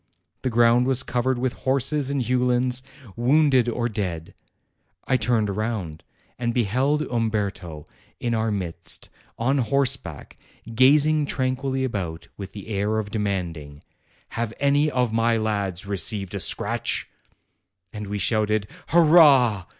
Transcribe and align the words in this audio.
The 0.41 0.49
ground 0.49 0.87
was 0.87 1.03
covered 1.03 1.37
with 1.37 1.53
horses 1.53 2.09
and 2.09 2.23
uhlans, 2.23 2.81
wounded 3.15 3.69
or 3.69 3.87
dead. 3.87 4.33
I 5.05 5.15
turned 5.15 5.55
round, 5.55 6.01
and 6.39 6.55
beheld 6.55 7.03
Umberto 7.03 7.85
in 8.19 8.33
our 8.33 8.49
midst, 8.49 9.09
on 9.37 9.59
horseback, 9.59 10.37
gazing 10.73 11.27
tranquilly 11.27 11.83
about, 11.83 12.29
with 12.35 12.53
the 12.53 12.69
air 12.69 12.97
of 12.97 13.11
demanding, 13.11 13.83
'Have 14.29 14.53
any 14.59 14.89
of 14.89 15.13
my 15.13 15.37
lads 15.37 15.85
received 15.85 16.33
a 16.33 16.39
scratch?' 16.39 17.07
And 17.93 18.07
we 18.07 18.17
shouted, 18.17 18.65
'Hurrah!' 18.87 19.65